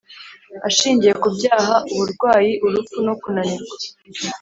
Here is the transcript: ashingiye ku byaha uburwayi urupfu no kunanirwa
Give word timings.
ashingiye 0.67 1.13
ku 1.21 1.27
byaha 1.35 1.75
uburwayi 1.91 2.51
urupfu 2.65 2.97
no 3.05 3.13
kunanirwa 3.21 3.77